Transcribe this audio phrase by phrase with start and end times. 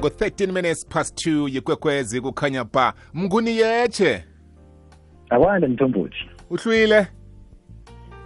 [0.00, 2.94] ngo-13 minutes past 2 yikwekwezi kukhanya ba.
[3.14, 4.24] Mnguni yeche?
[5.30, 6.16] Akwande mthombothi.
[6.50, 7.06] Uhlwile?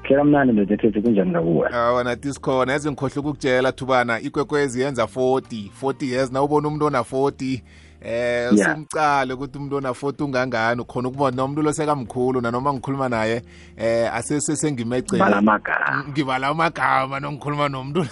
[0.03, 1.69] Hlela mnandi ndoda ethethe kunjani ngakuwe?
[1.73, 2.73] Awa nathi sikhona.
[2.73, 4.21] Yazi ngikhohle ukukutshela thubana.
[4.21, 7.61] Ikwekwezi yenza 40 40 years na ubona umuntu ona-40
[8.00, 8.75] eh Yeah.
[8.75, 10.80] simcale ukuthi umuntu ona-40 ungangani.
[10.80, 13.43] Ukhona ukubona nomuntu lo sekamkhulu nanoma ngikhuluma naye
[13.77, 16.04] eh asesesengimecele bala amagama.
[16.09, 18.06] Ngibala amagama nongikhuluma nomuntu.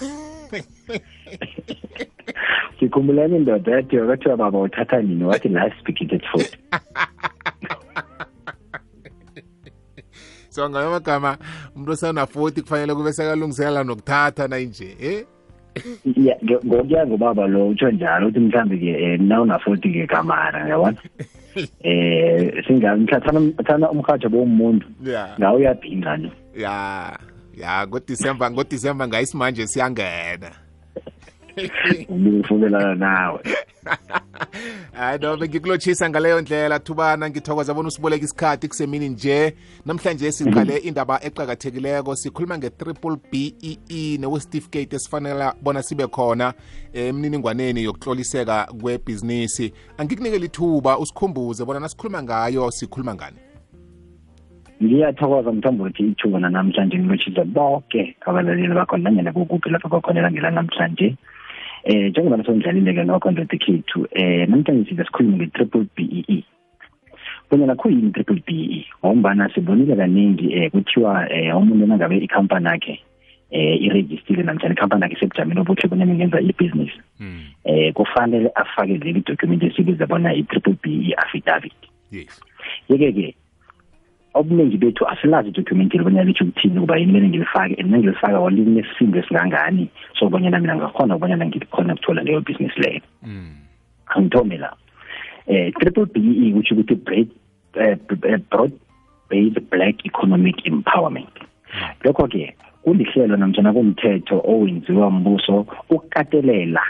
[2.83, 6.57] sikhumbulani indoda yathi kwathiwa baba uthatha nini wathi last begin at forty
[10.49, 11.37] so ngayo amagama
[11.75, 15.25] umuntu osana-40 kufanele kube sekalungiselela nokuthatha nayinje eh
[16.05, 20.97] Ya, nge- ngokuya ngobaba lo utsho njalo uthi mhlawumbe-ke um nawuna-forty ke kamara yabona
[21.55, 25.33] um singamhlathana umhatsho bomuntu ya.
[25.39, 27.17] ngawo uyabhinga no ya
[27.57, 30.51] ya ngodisemba ngodisemba ngayisimanje siyangena.
[32.39, 33.39] Ufunelana nawe.
[34.93, 36.79] Hayi no bengikulotshisa ngaleyo ndlela.
[36.79, 39.55] Thubana ngithokoza bona usiboleka isikhathi kusemini nje.
[39.85, 42.15] Namhlanje siqale indaba eqakathekileko.
[42.15, 46.53] Sikhuluma nge-triple b e e ne-certificate esifanele bona sibe khona
[46.93, 49.73] emniningwaneni yokutloliseka kwebhizinisi.
[49.97, 53.37] Angikunikele ithuba usikhumbuze bona nasikhuluma ngayo sikhuluma ngani?
[54.83, 61.15] Ngiyathokoza mthombothi ithuba namhlanje ngilotshisa bonke abalaleli bakhona nanyana kukuphi lapho bakhonela ngelanamhlanje
[61.83, 66.37] eh njengoba nasondlalile-ke nokho ndoda ekhethu eh namhlanje siza sikhulume nge-triple b e.
[66.37, 66.43] E
[67.51, 68.85] bonyana khuyini i-triple b e?
[69.05, 72.99] Ngombana sibonile kaningi eh kuthiwa eh umuntu nangabe ikhampani yakhe
[73.51, 76.99] eh irejistile namhlanje ikhampani yakhe sebujameni obuhle bonyana ngenza ibhizinisi
[77.65, 81.79] eh kufanele afake leli document esibiza bona i-triple b e affidavit.
[82.11, 82.41] Yes.
[82.89, 83.35] Yeke-ke
[84.33, 89.89] obuningi bethu asilazi idocument libonyana litsho ukuthini ukuba yini kumele ngilifake and nangilifaka walinesindo esingangani
[90.19, 93.01] so bonyana mina ngakhona ukubonyana ngikhona ukuthola leyo business leyo.
[93.23, 93.63] Mm.
[94.15, 94.73] angithome la.
[95.47, 97.27] Eh triple B E kutsho ukuthi bread
[97.75, 97.97] eh,
[98.49, 98.71] broad
[99.29, 101.33] based black economic empowerment.
[102.03, 106.81] Lokho ke kulihlelo namtjana kumthetho owenziwa mbuso ukukatelela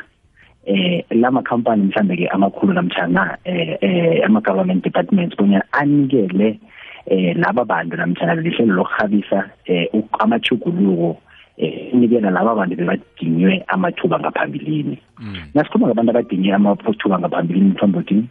[0.65, 6.59] eh lama company mhlambe ke amakhulu namtjana eh eh ama government departments bonyana anikele
[7.05, 11.17] eh laba bantu namtjana lihlelo lokuhabisa eh uk- amachuguluko
[11.57, 14.97] eh unikela laba bantu bebadinywe amathuba ngaphambilini.
[15.19, 15.35] Mm.
[15.53, 18.23] nasikhuluma ngabantu abadinge amathuba ngaphambilini mthombothi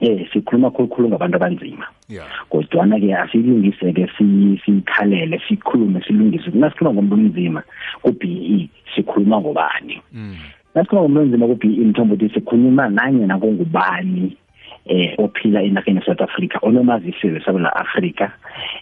[0.00, 1.86] eh sikhuluma khulukhulu ngabantu abanzima.
[2.08, 6.50] Yeah kodwana-ke asilungise-ke si- sikhalele sikhulume silungise.
[6.54, 7.62] Nasikhuluma ngomuntu onzima
[8.02, 10.02] ku-b e sikhuluma ngobani?
[10.14, 10.36] Mm.
[10.74, 14.36] nasikhuluma ngomuntu onzima ku-b e mthombothi sikhuluma nanyena kungubani?
[14.86, 18.32] Eh ophila enarheni ye-south africa onomazisi wesewula afrika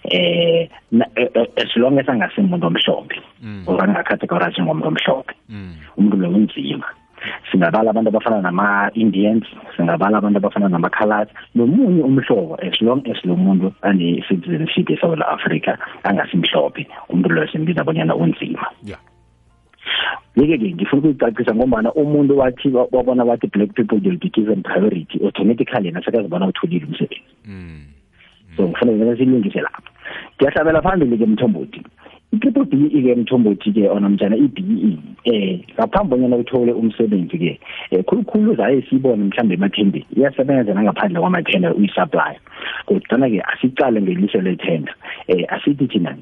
[0.05, 3.65] eh na- eh, eh, as long as angasimuntu omhlophe Mm.
[3.67, 5.75] or angakhategorize ngomuntu omhlophe Mm.
[5.97, 6.87] umuntu lo unzima
[7.51, 9.45] singabala abantu abafana nama-indians
[9.77, 16.87] singabala abantu abafana nama-colors nomunye umhlobo as long as lo muntu ane-citizenship esouth africa angasimhlophe
[17.09, 19.01] umuntu loyo simbiza bonyana unzima yeah
[20.37, 25.87] yeke-ke ngifuna ukuyicacisa ngombana umuntu wathi wabona wathi black people will be given priority automatically
[25.87, 27.23] yena sekazibona utholile umsebenzi.
[27.47, 27.85] Mm.
[28.57, 29.91] so kufanele silungise lapho.
[30.37, 31.83] Ngiyahlabela phambili-ke mthombothi
[32.33, 37.59] i-triple b e ke mthombothi-ke onamtshana i-b e eh ngaphambi bonyana uthole umsebenzi-ke
[37.93, 42.39] um khulukhulu zaye siyibone mhlawumbe emathendeni iyasebenza nangaphandle kwamathenda uyi-supply.
[42.87, 44.95] Kodwana-ke asicale ngeliso lethenda
[45.29, 46.17] um asithi thina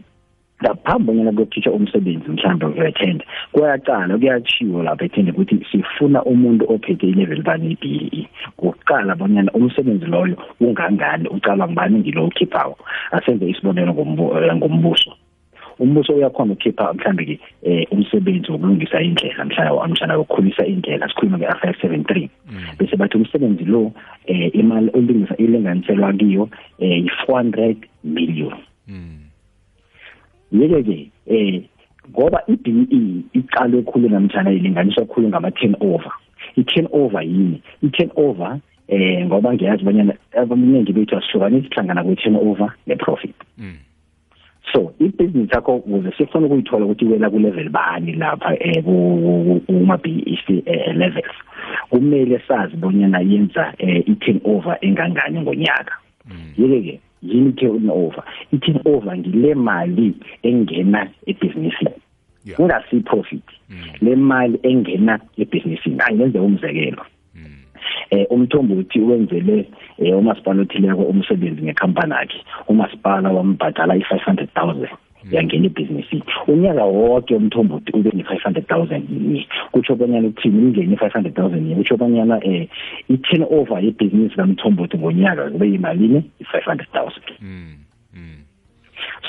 [0.63, 7.43] ngaphambi bonyana kuyokhitshwa umsebenzi mhlawumbe wethenda kuyaqala kuyatshiwo lapha ethenda ukuthi sifuna umuntu ophethe i-level
[7.43, 12.79] bani i-b e kuqala bonyana umsebenzi loyo ungangani ucalwa ngubani ngilo ukhiphawo
[13.11, 15.13] asenze isibonelo ngombu- eh, ngombuso.
[15.79, 22.05] Umbuso uyakhona ukukhipha mhlambe-ke um umsebenzi wokulungisa indlela mhlawumbe mhlana wokukhulisa indlela sikhuluma nge-r seven
[22.05, 22.31] three.
[22.79, 26.51] Bese bathi umsebenzi lo um imali olungisa ilinganiselwa kiyo um
[27.05, 28.55] yi-four hundred million.
[28.89, 29.28] Mm.
[30.53, 31.63] Yeke-ke eh
[32.11, 36.13] ngoba i-BE iqalwe khulu namtjana ilinganiswa khulu ngama-turn over
[36.57, 38.59] i-turn over yini i-turn over
[38.89, 43.77] eh ngoba ngiyazi bonyana abaningi bethu asihlukanisi hlangana kwe-turn over ne-profit Mm.
[44.73, 48.57] so ibhizinisi yakho ukuze sifuna ukuyithola ukuthi iwela ku-level bani lapha
[48.87, 51.37] um kuma-BEC eh, levels
[51.91, 55.95] kumele sazi bonyana yenza um i-turn over engangani ngonyaka
[56.31, 56.53] Mm.
[56.59, 61.91] yeke-ke yini i-turn over i-turn over ngile mali engena ebhizinisini
[62.45, 62.57] Yeah.
[62.57, 63.77] kungasi-profit Mm.
[64.01, 67.03] le mali engena ebhizinisini angenze umzekelo
[67.35, 67.45] Mm.
[68.11, 69.69] eh umthombothi wenzele
[69.99, 74.89] eh umasipala othileko umsebenzi ngekhampani yakhe umasipala wambhadala i-500,000
[75.31, 81.13] yangena ibhizinisi unyaka wonke umthombothi ube ne-five hundred thousand yinye kutsho bonyana ukuthini ingene i-five
[81.13, 82.67] hundred thousand yinye kutsho bonyana um
[83.09, 86.31] i-turn over yebhizinisi kamthombothi ngonyaka kube yimalini?
[86.41, 87.25] I-five hundred thousand.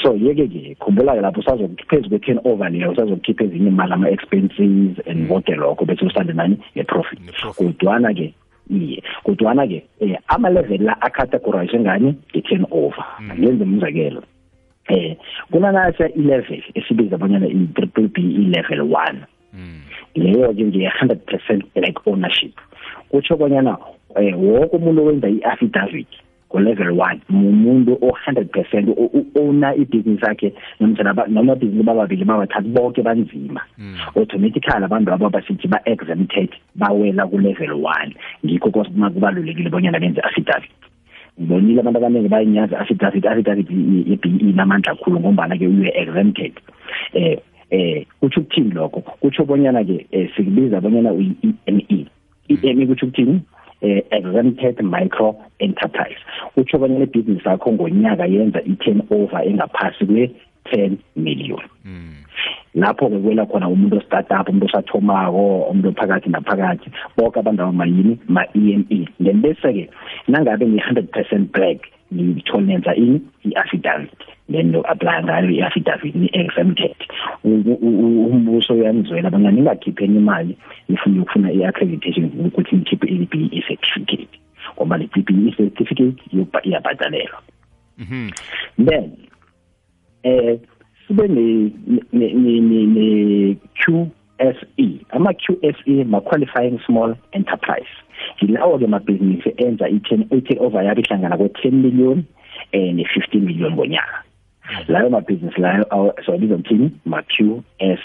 [0.03, 5.55] So yeke ke khumbula-ke lapho usazophezu kwe-turn over leyo usazokhipha ezinye imali ama-expenses and konke
[5.55, 6.57] lokho bese usande nani?
[6.75, 7.19] Nge-profit
[7.55, 8.33] kodwana-ke
[8.69, 13.05] iye kodwana-ke um ama-level la acategorize ngani nge-turn over.
[13.31, 14.23] Angenza umzekelo.
[14.89, 15.17] Eh
[15.51, 19.15] kunanasa i-level esibiza abanyana i-triple B i-level 1
[20.15, 22.53] leyo ke nje 100% black ownership.
[23.09, 23.77] Kutsho bonyana
[24.15, 26.07] eh wonke umuntu owenza i-affidavit
[26.49, 28.89] ku-level 1 umuntu o-100%
[29.35, 33.61] owner ibhizinisi yakhe nomthana noma ibhizinisi bababili babathathu bonke banzima.
[34.15, 38.13] Automatically abantu abo basithi ba-exempted bawela ku-level 1
[38.45, 40.88] ngikho kubalulekile bonyana benze affidavit.
[41.39, 46.53] Ngibonile abantu abaningi bayinyaza affidavit affidavit ye-BE namandla kakhulu ngombana ke uye exempted
[47.13, 47.39] eh
[47.71, 49.01] eh kuthi ukuthini lokho?
[49.01, 52.05] Kuthi bonyana ke sikubiza bonyana uyi-EME
[52.49, 53.41] i-EME kuthi ukuthini?
[53.81, 56.19] Eh exempted micro enterprise.
[56.55, 61.63] Kuthi bonyana ibhizinisi yakho ngonyaka yenza i-turnover engaphasi kwe-10 million.
[62.75, 66.91] Lapho ke kwela khona umuntu ostartup umuntu osathomako umuntu phakathi naphakathi.
[67.17, 69.89] Bonke abantu abamayini ma-EME then bese ke
[70.27, 73.21] nangabe ngi-100% black ngithole nenza ini?
[73.45, 74.17] I-affidavit.
[74.49, 76.95] Then no apply ngayo i-affidavit ni-exempted
[77.43, 80.57] umbuso uyanizwela abanye ningakhiphi enye imali
[80.89, 84.39] nifuna ukufuna i-accreditation ukuthi nikhiphe i-BE certificate
[84.75, 86.17] ngoba le BE certificate
[86.63, 87.41] iyabhadalelwa.
[88.77, 89.17] Then
[90.23, 90.57] eh
[91.09, 91.71] sibe ne
[92.13, 97.89] ne QSE ama QSE ma qualifying small enterprise.
[98.41, 102.23] Yilawo ke mabhizinisi enza i-10 over yabo ihlangana kwe-10 million
[102.71, 104.23] eh ne-15 million ngonyaka.
[104.87, 107.97] Layo mabhizinisi layo siwabiza ukuthini ma-QSE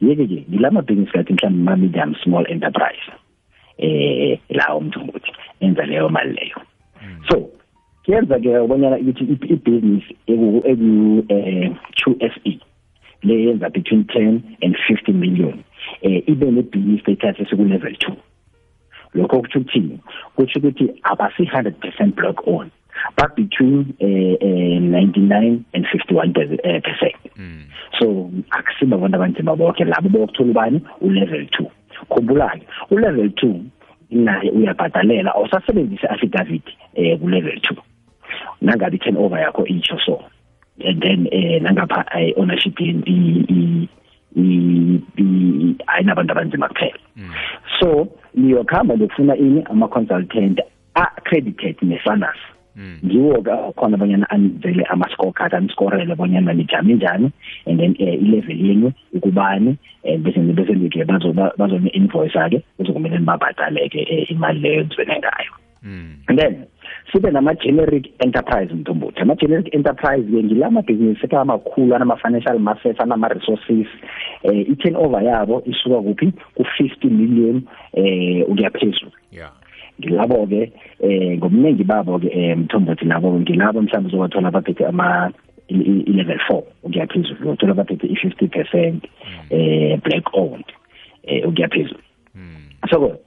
[0.00, 3.06] yeke ke yila mabhizinisi kathi mhlawumbe ma-medium small enterprise
[3.78, 6.56] eh lawo mthombothi enza leyo mali leyo.
[7.30, 7.50] So
[8.06, 12.58] kuyenza ke ubonyana ukuthi i-business eku eku eh QSE
[13.22, 15.64] le yenza between 10 and 50 million
[16.02, 18.14] eh ibe ne BE status esiku level 2
[19.14, 19.98] lokho kuthi ukuthini
[20.36, 22.70] kuthi ukuthi abasi 100% block on
[23.16, 26.32] but between eh, eh 99 and 51
[26.80, 27.16] percent.
[27.98, 30.80] So akusiba abantu abanzima bonke labo bokuthola ubani?
[31.00, 31.66] U level 2
[32.08, 33.60] khumbula ke u level 2
[34.10, 36.62] naye uyabhadalela awusasebenzisa affidavit
[36.94, 37.95] eh ku level 2
[38.62, 40.24] nangabe turnover yakho itsho so.
[40.84, 42.04] And then eh nangapha
[42.36, 43.88] ownership i
[44.36, 45.02] i
[45.86, 46.98] ayinabantu abanzima kuphela.
[47.80, 50.60] So niyokhamba lokufuna ini ama consultant
[50.94, 52.36] accredited nefanas
[53.04, 57.32] ngiwo ke khona abanyana anizele ama scorecard aniscorele bonyana nijame njani
[57.66, 62.62] and then eh ilevel yenu ukubani eh bese bese ngike bazo bazo ne invoice ake
[62.78, 65.52] bezokumele babhadaleke imali leyo nizwene ngayo.
[66.28, 66.66] And then
[67.12, 69.20] sibe nama generic enterprise mthombothi.
[69.20, 73.86] Ama generic enterprise ke ngilama business ekamakhulu anama financial assets anama resources
[74.42, 76.32] eh i turnover yabo isuka kuphi?
[76.54, 77.62] Ku 50 million
[77.92, 79.52] eh ukuyaphezulu yeah.
[80.00, 85.32] Ngilabo ke eh ngomningi babo ke mthombothi nabo ngilabo mhlawumbe uzowathola baphethe ama
[85.68, 88.94] i-level 4 ukuyaphezulu uthola baphethe i-50%
[89.50, 90.64] eh black owned
[91.26, 92.00] eh ukuyaphezulu
[92.90, 93.18] so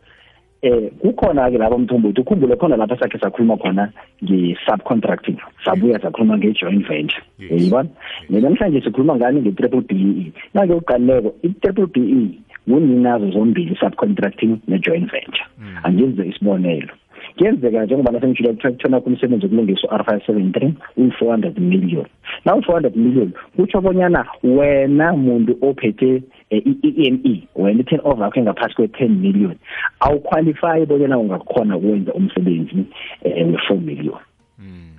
[0.61, 3.89] eh kukhona ke lapho mthombothi ukhumbule khona lapha sakhe sakhuluma khona
[4.23, 7.89] nge-subcontracting sabuya sakhuluma nge-joint venture yibona
[8.29, 12.39] namhlanje sikhuluma ngani nge-triple BE nake uqaleko i-triple BE
[12.69, 15.45] kuninazo zombili subcontracting ne-joint venture.
[15.83, 16.93] Angenze isibonelo.
[17.39, 22.05] Kuyenzeka njengoba nasengitshilo kuthona kumsebenzi wokulungisa u-r five seven three uyi-four hundred million.
[22.45, 28.75] Na u-four hundred million kutsho bonyana wena muntu ophethe i-EME wena i-turn over yakho engaphasi
[28.75, 29.55] kwe-ten million
[29.99, 32.85] awuqualify bonyana ungakhona ukwenza umsebenzi
[33.25, 34.19] we-four million.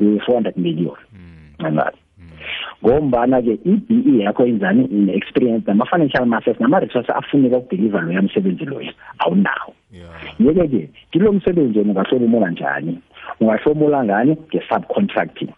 [0.01, 0.97] We-four hundred million.
[1.59, 1.99] Ncangabi
[2.85, 8.13] ngombana ke i-BE yakho yenzani ine experience nama financial assets nama resources afuneka ukudeliver lo
[8.13, 9.75] yamsebenzi loyo awunawo.
[10.39, 12.99] Yeke ke kilo msebenzi wena ungahlomula njani?
[13.41, 14.37] Ungahlomula ngani?
[14.37, 15.51] Nge-subcontracting.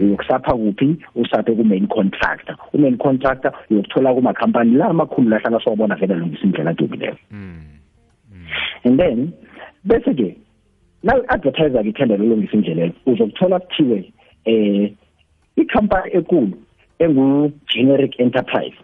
[0.00, 0.96] Uyokusapha kuphi?
[1.14, 2.56] Usaphe ku-main contractor.
[2.72, 7.16] U-main contractor uyokuthola kumakhampani la amakhulu lahlala siwabona vele lungisa indlela adumileyo
[8.84, 9.32] and then
[9.84, 10.36] bese ke
[11.02, 14.12] na-advertiser ke ithenda lolungisa indlela uzokuthola kuthiwe
[14.44, 14.92] eh
[15.56, 16.52] ikhampani ekulu
[16.98, 18.78] engu-generic enterprise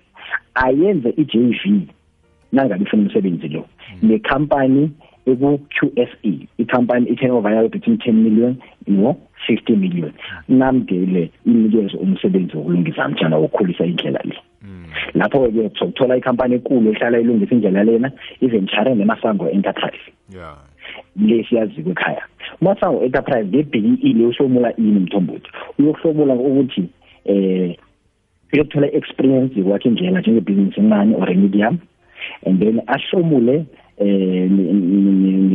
[0.55, 1.89] ayenze i-JV
[2.53, 3.65] nangabe ifuna umsebenzi lo
[4.03, 4.91] nekhampani
[5.27, 9.17] eku-QSE ikhampani i-turnover yayo between 10 million no
[9.49, 10.13] 50 million.
[10.49, 14.37] Namdele inikeze umsebenzi wokulungisa mtshana wokukhulisa indlela le.
[15.15, 20.13] Lapho ke sokuthola ikhampani enkulu ehlala ilungisa indlela lena iventure nemasango enterprise.
[20.29, 20.57] Yeah
[21.17, 22.25] lesiyaziwe ekhaya.
[22.61, 25.51] Masango enterprise nge-BEE le uhlomula ini mthombothi?
[25.79, 26.85] Uyohlomula ukuthi
[27.25, 27.77] eh
[28.53, 31.79] uyothola experience yokwakha indlela njenge-business encane or medium.
[32.47, 33.65] And then ahlomule
[34.01, 34.49] eh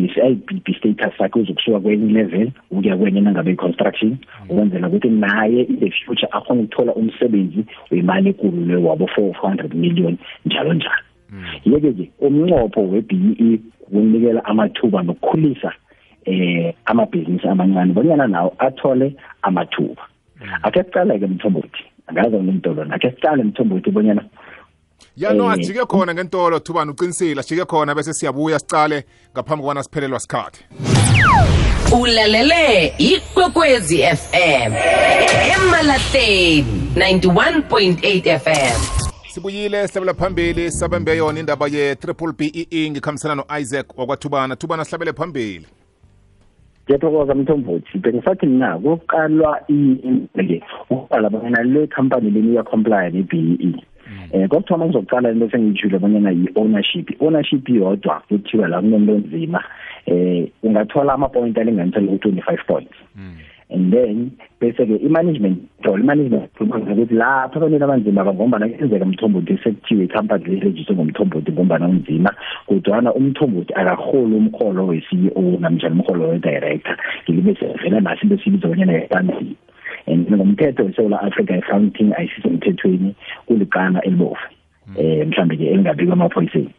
[0.06, 4.18] i-IBB status sakhe uzokusuka kwenye level ukuya kwenye nangabe i-construction
[4.50, 10.18] ukwenzela ukuthi naye in the future akhona ukuthola umsebenzi wemali enkulu le wabo 400 million
[10.46, 11.04] njalo njalo.
[11.66, 15.72] Yeke ke umnqopho we-BEE ukunikela amathuba nokukhulisa
[16.26, 20.02] eh amabhizinisi amancane bonyana nawo athole amathuba.
[20.64, 24.24] Ake siqale ke mthombothi angazi ngimtolo ake siqale mthombothi bonyana
[25.18, 30.20] ya no ajike khona ngentolo thubani uqinisile ajike khona bese siyabuya sicale ngaphambi kobana siphelelwa
[30.20, 30.66] sikhathi.
[32.02, 34.74] Ulalele ikwekwezi fm
[35.56, 44.56] emalateni 91.8 fm sibuyile sihlabela phambili sabembe yona indaba ye-triple bee ngikhambisana no-isaac wakwathubana.
[44.56, 45.68] Thubana sihlabele phambili.
[46.86, 47.98] Ngiyathokoza mthombothi.
[47.98, 49.62] Bengisathi mina kuqalwa
[51.64, 53.86] le company leni iya-comply ne-BEE
[54.36, 57.08] eh kokuthoma ngizokuqala into sengiyishilo bonyana yi-ownership.
[57.22, 59.64] Ownership yodwa kuthiwa la kunento nzima
[60.06, 62.98] eh ungathola ama-point alinganisele ku-twenty-five points.
[63.70, 70.06] And then bese-ke i-management control i-management control ukuthi lapha abantu abanzima ngombana kuyenzeka mthombothi sekuthiwe
[70.06, 72.32] ikhampani lirejiswe ngomthombothi ngombana unzima
[72.68, 76.98] kodwana umthombothi akaholi umholo we-CEO namjani umholo we-director.
[77.24, 79.56] Ngilibe sevela naso into esiyibiza bonyana yifansi
[80.08, 84.38] and ngomthetho weSouth Africa accounting ayisisemthethweni kuligama elibovu
[84.98, 86.70] eh mhlambe ke elingabikwa amaphoyiseni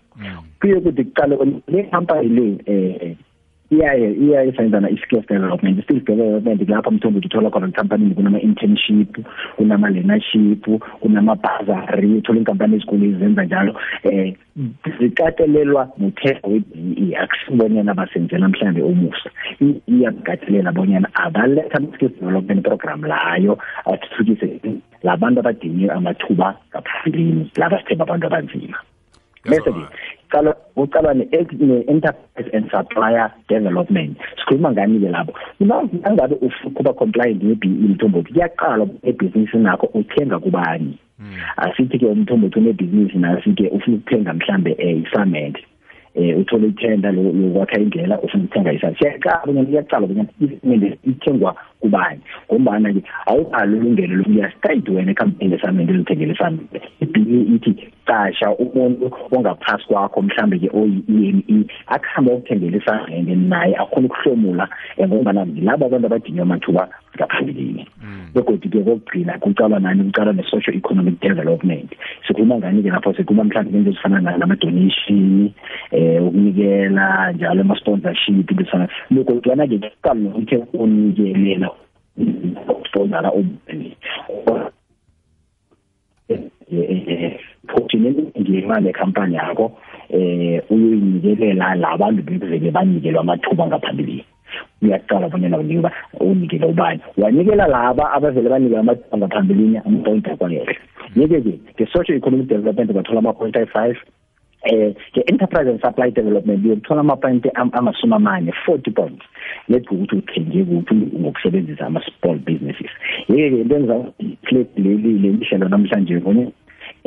[0.61, 1.37] kuye kuthi kuqale
[1.68, 3.16] le company le eh
[3.71, 9.19] iyaye iyaye senzana i-skills development i-skills development lapha mthombo uthola khona ekhampanini kunama-internship
[9.57, 10.65] kunama-learnership
[11.01, 14.35] kunama-bazary uthola inkampani ezikulu ezenza njalo eh
[14.99, 19.31] zikatelelwa muthetho we-BE akusibonyana basenzela mhlambe umusa
[19.89, 24.61] iyakatelela bonyana abaletha ama-skills development program layo athuthukise
[25.03, 28.79] labantu abadinge amathuba ngaphambilini laba sithemba abantu abanzima.
[29.45, 29.71] Bese
[30.26, 34.18] ke qala uqala ne-enterprise and supplier development.
[34.38, 36.37] Sikhuluma ngani ke lapho nangabe
[36.75, 40.99] kuba compliant ne-BE mthombothi kuyaqala ebhizinisini nakho uthenga kubani.
[41.56, 45.61] Asithi ke umthombothi unebhizinisi nasi-ke ufuna ukuthenga mhlambe um isamende.
[46.14, 52.21] Eh uthole ithenda lokwakha indlela ufuna ukuthenga isandla siyaqala bonyana iyaqala bonyana isimende ithengwa kubani?
[52.50, 56.80] Ngombana ke awukalo ilungelo lokuya straight wena ekhampani lesamende lithengele isamende.
[57.00, 57.73] Ibhiyi ithi
[58.06, 64.68] qasha umuntu ongaphasi kwakho mhlambe ke oyi-EME akuhambe ukuthengela isamende naye akhona ukuhlomula
[65.00, 67.87] ngombana laba abantu abadinywa amathuba ngaphambilini
[68.35, 70.04] begodwa ke kokugcina kucalwa nani?
[70.04, 71.90] Kucalwa ne-social economic development.
[72.26, 73.14] Sikhuluma ngani-ke lapho?
[73.14, 75.50] Sikhuluma mhlawumbe ngento ezifana nama-donation
[75.92, 81.71] eh ukunikela njalo ama-sponsorship into ezifana begodwana-ke kuqala nokuthi unikelela
[82.69, 83.97] ukusponsora ubani
[87.69, 89.73] fortune ngemali ekhampani yakho
[90.11, 94.25] eh uyoyinikelela labantu bekuvele banikelwa amathuba ngaphambilini
[94.83, 97.01] uyaqala bonyana unika unikele ubani.
[97.19, 100.77] Wanikela laba abavele banikela amathuba ngaphambilini ama-point akwayele
[101.17, 103.97] yeke-ke nge-social economic development bathola ama-point ayi-five.
[104.67, 109.25] Eh ke-enterprise and supply development uyokuthola ama-point amasumi amane forty points
[109.69, 112.91] let's ukuthi uthenge kuphi ngokusebenzisa ama-small businesses.
[113.29, 113.97] Yeke-ke into engiza
[114.77, 116.53] leli leli hlelo namhlanje ngone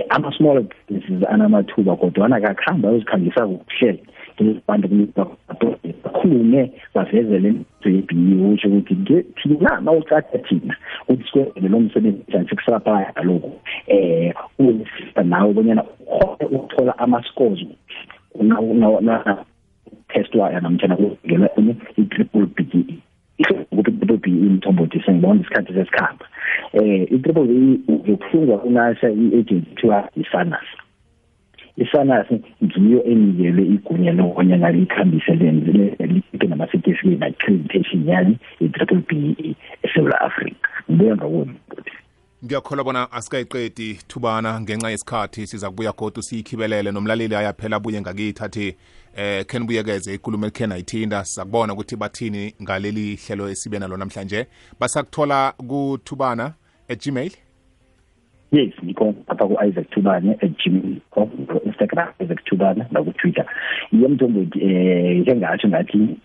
[0.10, 4.00] ama-small businesses anamathuba kodwana kakuhamba ayozikhangisa kuhle
[4.68, 4.88] abantu
[6.04, 10.75] bakhulume bavezele into ye-BE usho ukuthi thina mawucatha thina
[11.08, 13.51] ukuthi sikwenzele lo msebenzi njani sikusapaya kaloku
[13.89, 17.60] eh uyisisa nawe bonyana ukhone ukuthola ama-scores.
[20.10, 21.50] Testwayo namtshana kungelwa
[21.98, 23.00] i-triple BE
[23.72, 26.25] ukuthi i-triple BE mthombothi sengibona isikhathi sesikhamba.
[26.74, 27.79] Eh i-triple BE
[28.12, 30.67] yokuhlungwa kunasha i-agency kuthiwa i-SANAS.
[31.77, 32.27] i-SANAS
[32.63, 41.15] ngiyo enikelwe igunya lokubonyana likhambise lenzile likhiphe nama-certificate na-accreditation yani i-triple BE eSouth Africa ngibuya
[41.15, 41.53] ngakuni
[42.46, 46.91] ngiyakholwa bona asikayiqedi thubana ngenxa yesikhathi siza kubuya kodwa siyikhibelele.
[46.91, 48.75] Nomlaleli ayaphela abuye ngakithi athi
[49.15, 54.48] eh ken buyekeze ikulumo elikhe nayithinda sizakubona ukuthi bathini ngaleli hlelo esibe nalo namhlanje.
[54.79, 56.53] Basakuthola kuthubana
[56.89, 57.34] at-gmail
[58.51, 61.01] yes ngikhona apha ku-isaac thubane at gmail.
[61.12, 61.29] Com
[61.65, 63.46] instagram isaac thubane nakutwitter.
[63.91, 66.17] Iye mthombothi um njengatsho ngathi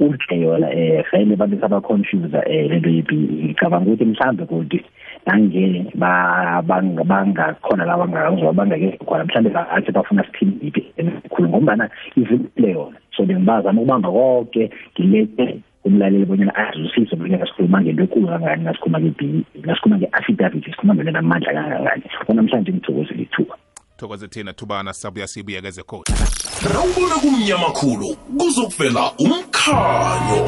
[0.00, 4.80] udle yona eh vele bantu sabaconfusa eh lento ye-BE ngicabanga ukuthi mhlambe kodwa
[5.26, 9.24] nange ba banga bangakhona la bangakuzwa bangake khona.
[9.24, 16.24] Mhlambe bathi bafuna siphinde iphi emikhulu ngombana ivile yona so bengibazama ukubamba konke ngilethe umlaleli
[16.24, 22.02] bonyana azwisise bonyana sikhuluma ngento enkulu kangani nasikhuluma nge-BE nasikhuluma nge-affidavit sikhuluma ngento namandla kangangani.
[22.28, 23.54] Onamhlanje ngithokozile ithuba.
[23.96, 26.04] Thokoze thina thubana sabuya sibuyekeze khona.
[26.74, 30.38] Rawubona kumnyama khulu kuzokuvela umkhanyo.